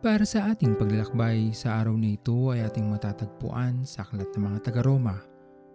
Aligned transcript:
Para 0.00 0.24
sa 0.24 0.48
ating 0.48 0.80
paglalakbay 0.80 1.52
sa 1.52 1.76
araw 1.76 1.92
na 1.92 2.16
ito 2.16 2.48
ay 2.48 2.64
ating 2.64 2.88
matatagpuan 2.88 3.84
sa 3.84 4.00
Aklat 4.00 4.32
ng 4.32 4.48
mga 4.48 4.58
Taga-Roma, 4.64 5.20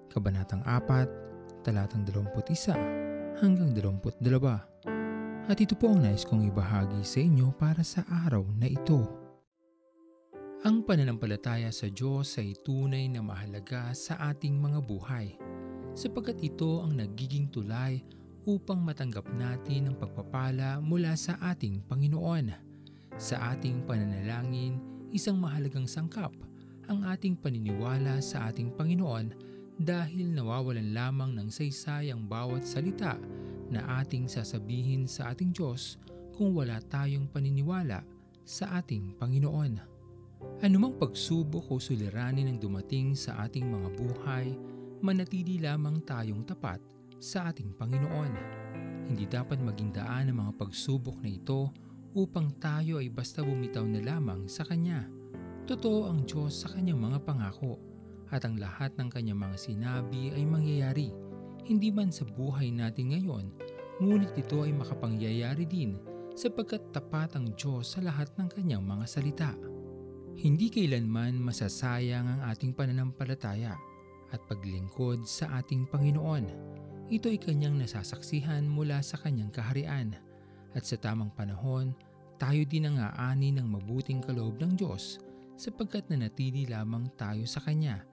Kabanatang 0.10 0.66
4, 0.66 1.62
Talatang 1.62 2.02
21 2.10 2.74
hanggang 3.38 3.70
22. 3.78 4.18
At 5.46 5.58
ito 5.62 5.78
po 5.78 5.94
ang 5.94 6.02
nais 6.02 6.26
kong 6.26 6.42
ibahagi 6.42 7.06
sa 7.06 7.22
inyo 7.22 7.54
para 7.54 7.86
sa 7.86 8.02
araw 8.26 8.42
na 8.58 8.66
ito. 8.66 9.06
Ang 10.66 10.82
pananampalataya 10.82 11.70
sa 11.70 11.86
Diyos 11.86 12.42
ay 12.42 12.58
tunay 12.66 13.06
na 13.06 13.22
mahalaga 13.22 13.94
sa 13.94 14.18
ating 14.34 14.58
mga 14.58 14.82
buhay 14.90 15.38
sapagkat 15.94 16.42
ito 16.42 16.82
ang 16.82 16.98
nagiging 16.98 17.54
tulay 17.54 18.02
upang 18.50 18.82
matanggap 18.82 19.30
natin 19.38 19.94
ang 19.94 19.96
pagpapala 20.02 20.82
mula 20.82 21.14
sa 21.14 21.38
ating 21.46 21.86
Panginoon. 21.86 22.65
Sa 23.16 23.56
ating 23.56 23.88
pananalangin, 23.88 24.76
isang 25.16 25.40
mahalagang 25.40 25.88
sangkap 25.88 26.36
ang 26.92 27.08
ating 27.08 27.40
paniniwala 27.40 28.20
sa 28.20 28.52
ating 28.52 28.76
Panginoon 28.76 29.32
dahil 29.80 30.36
nawawalan 30.36 30.92
lamang 30.92 31.32
ng 31.40 31.48
saysay 31.48 32.12
ang 32.12 32.28
bawat 32.28 32.68
salita 32.68 33.16
na 33.72 34.04
ating 34.04 34.28
sasabihin 34.28 35.08
sa 35.08 35.32
ating 35.32 35.56
Diyos 35.56 35.96
kung 36.36 36.52
wala 36.52 36.84
tayong 36.92 37.32
paniniwala 37.32 38.04
sa 38.44 38.84
ating 38.84 39.16
Panginoon. 39.16 39.80
Anumang 40.60 41.00
pagsubok 41.00 41.72
o 41.72 41.80
suliranin 41.80 42.52
ang 42.52 42.60
dumating 42.60 43.16
sa 43.16 43.48
ating 43.48 43.64
mga 43.64 43.90
buhay, 43.96 44.52
manatili 45.00 45.64
lamang 45.64 46.04
tayong 46.04 46.44
tapat 46.44 46.84
sa 47.18 47.48
ating 47.48 47.72
Panginoon. 47.80 48.32
Hindi 49.08 49.24
dapat 49.24 49.64
maging 49.64 49.96
daan 49.96 50.36
ang 50.36 50.38
mga 50.44 50.52
pagsubok 50.60 51.24
na 51.24 51.32
ito 51.32 51.72
upang 52.16 52.56
tayo 52.64 53.04
ay 53.04 53.12
basta 53.12 53.44
bumitaw 53.44 53.84
na 53.84 54.00
lamang 54.00 54.48
sa 54.48 54.64
Kanya. 54.64 55.04
Totoo 55.68 56.08
ang 56.08 56.24
Diyos 56.24 56.64
sa 56.64 56.72
Kanyang 56.72 57.12
mga 57.12 57.20
pangako 57.28 57.76
at 58.32 58.48
ang 58.48 58.56
lahat 58.56 58.96
ng 58.96 59.12
Kanyang 59.12 59.44
mga 59.44 59.58
sinabi 59.60 60.32
ay 60.32 60.48
mangyayari. 60.48 61.12
Hindi 61.68 61.92
man 61.92 62.16
sa 62.16 62.24
buhay 62.24 62.72
natin 62.72 63.12
ngayon, 63.12 63.46
ngunit 64.00 64.32
ito 64.40 64.64
ay 64.64 64.72
makapangyayari 64.72 65.68
din 65.68 66.00
sapagkat 66.40 66.96
tapat 66.96 67.36
ang 67.36 67.52
Diyos 67.52 68.00
sa 68.00 68.00
lahat 68.00 68.32
ng 68.40 68.48
Kanyang 68.48 68.88
mga 68.88 69.06
salita. 69.12 69.52
Hindi 70.40 70.72
kailanman 70.72 71.36
masasayang 71.36 72.28
ang 72.32 72.42
ating 72.48 72.72
pananampalataya 72.80 73.76
at 74.32 74.40
paglingkod 74.48 75.28
sa 75.28 75.60
ating 75.60 75.84
Panginoon. 75.92 76.48
Ito 77.12 77.28
ay 77.28 77.44
Kanyang 77.44 77.76
nasasaksihan 77.84 78.64
mula 78.72 79.04
sa 79.04 79.20
Kanyang 79.20 79.52
kaharian 79.52 80.16
at 80.76 80.84
sa 80.84 81.00
tamang 81.00 81.32
panahon, 81.32 81.96
tayo 82.36 82.68
din 82.68 82.92
ang 82.92 83.00
aani 83.00 83.56
ng 83.56 83.64
mabuting 83.64 84.20
kaloob 84.20 84.60
ng 84.60 84.76
Diyos 84.76 85.24
sapagkat 85.56 86.12
nanatili 86.12 86.68
lamang 86.68 87.08
tayo 87.16 87.48
sa 87.48 87.64
Kanya 87.64 88.04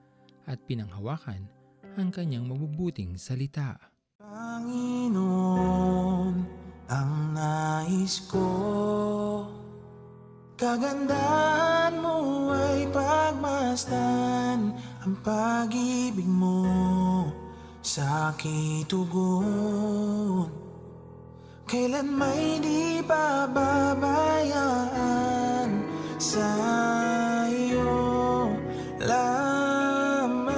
at 0.47 0.63
pinanghawakan 0.63 1.43
ang 1.99 2.07
Kanyang 2.07 2.47
mabubuting 2.47 3.19
salita. 3.19 3.75
Panginoon, 4.23 6.35
ang 6.87 7.35
nais 7.35 8.23
ko 8.31 8.47
Kagandahan 10.55 11.99
mo 11.99 12.47
ay 12.55 12.87
pagmasdan 12.87 14.71
Ang 15.03 15.19
pag-ibig 15.19 16.23
mo 16.23 16.63
sa 17.83 18.31
aking 18.31 18.87
tugon 18.87 20.62
Kailan 21.73 22.05
may 22.05 22.61
di 22.61 23.01
pababayaan 23.01 24.29
sa 26.21 26.53
iyo 27.49 28.53
lamang? 29.01 30.53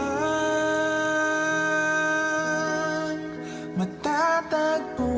Matatagpuan 3.80 5.15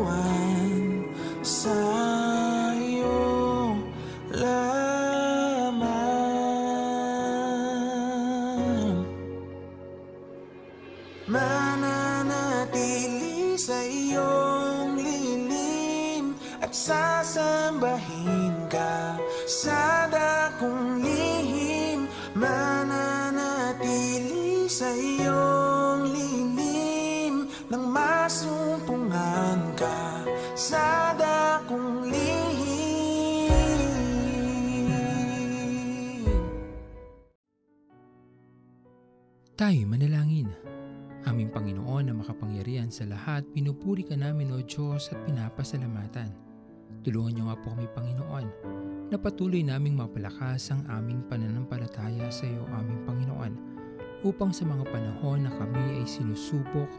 At 16.68 16.76
sasambahin 16.76 18.68
ka 18.68 19.16
sa 19.48 20.04
dakong 20.12 21.00
lihim 21.00 22.12
Mananatili 22.36 23.48
sa 24.68 24.92
iyong 24.92 26.12
lilim 26.12 27.48
Nang 27.72 27.88
masumpungan 27.88 29.80
ka 29.80 30.28
sa 30.60 31.16
dakong 31.16 32.12
lihim 32.12 32.68
Tayo 39.56 39.88
manalangin. 39.88 40.52
Aming 41.24 41.48
Panginoon 41.48 42.12
na 42.12 42.14
makapangyarihan 42.16 42.92
sa 42.92 43.08
lahat, 43.08 43.48
pinupuri 43.56 44.04
ka 44.04 44.20
namin 44.20 44.52
o 44.52 44.60
Diyos 44.60 45.16
at 45.16 45.20
pinapasalamatan. 45.24 46.47
Tulungan 47.08 47.40
niyo 47.40 47.48
nga 47.48 47.56
po 47.56 47.72
kami 47.72 47.88
Panginoon 47.96 48.48
na 49.08 49.16
patuloy 49.16 49.64
naming 49.64 49.96
mapalakas 49.96 50.76
ang 50.76 50.84
aming 50.92 51.24
pananampalataya 51.32 52.28
sa 52.28 52.44
iyo 52.44 52.68
aming 52.76 53.00
Panginoon 53.08 53.54
upang 54.28 54.52
sa 54.52 54.68
mga 54.68 54.84
panahon 54.92 55.48
na 55.48 55.52
kami 55.56 56.04
ay 56.04 56.04
sinusubok, 56.04 56.92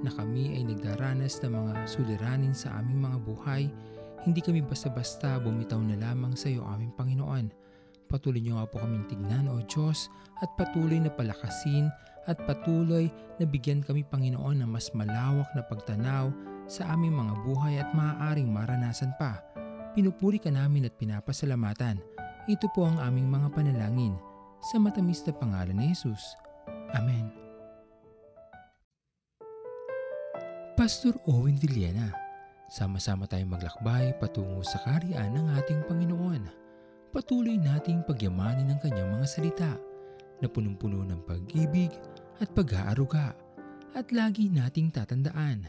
na 0.00 0.08
kami 0.08 0.56
ay 0.56 0.64
nagdaranas 0.64 1.44
ng 1.44 1.52
mga 1.52 1.72
suliranin 1.84 2.56
sa 2.56 2.80
aming 2.80 3.04
mga 3.04 3.18
buhay, 3.28 3.68
hindi 4.24 4.40
kami 4.40 4.64
basta-basta 4.64 5.36
bumitaw 5.44 5.84
na 5.84 6.00
lamang 6.00 6.32
sa 6.32 6.48
iyo 6.48 6.64
aming 6.72 6.96
Panginoon. 6.96 7.52
Patuloy 8.08 8.40
niyo 8.40 8.56
nga 8.56 8.72
po 8.72 8.80
kaming 8.80 9.04
tignan 9.04 9.52
o 9.52 9.60
Diyos 9.68 10.08
at 10.40 10.48
patuloy 10.56 10.96
na 10.96 11.12
palakasin 11.12 11.92
at 12.24 12.40
patuloy 12.48 13.12
na 13.36 13.44
bigyan 13.44 13.84
kami 13.84 14.00
Panginoon 14.00 14.64
ng 14.64 14.70
mas 14.72 14.88
malawak 14.96 15.52
na 15.52 15.60
pagtanaw 15.60 16.51
sa 16.72 16.88
aming 16.96 17.12
mga 17.12 17.34
buhay 17.44 17.76
at 17.76 17.92
maaaring 17.92 18.48
maranasan 18.48 19.12
pa. 19.20 19.44
Pinupuri 19.92 20.40
ka 20.40 20.48
namin 20.48 20.88
at 20.88 20.96
pinapasalamatan. 20.96 22.00
Ito 22.48 22.72
po 22.72 22.88
ang 22.88 22.96
aming 22.96 23.28
mga 23.28 23.52
panalangin 23.52 24.16
sa 24.64 24.80
matamis 24.80 25.20
na 25.28 25.36
pangalan 25.36 25.76
ni 25.76 25.92
Jesus. 25.92 26.32
Amen. 26.96 27.28
Pastor 30.72 31.12
Owen 31.28 31.60
Villena, 31.60 32.08
sama-sama 32.72 33.28
tayong 33.28 33.52
maglakbay 33.52 34.16
patungo 34.16 34.64
sa 34.64 34.80
kariyan 34.80 35.36
ng 35.36 35.46
ating 35.60 35.84
Panginoon 35.84 36.62
patuloy 37.12 37.60
nating 37.60 38.00
pagyamanin 38.08 38.72
ang 38.72 38.80
kanyang 38.80 39.12
mga 39.20 39.26
salita 39.28 39.72
na 40.40 40.48
punong-puno 40.48 41.04
ng 41.04 41.20
pag-ibig 41.28 41.92
at 42.40 42.48
pag-aaruga 42.56 43.36
at 43.92 44.08
lagi 44.08 44.48
nating 44.48 44.88
tatandaan 44.88 45.68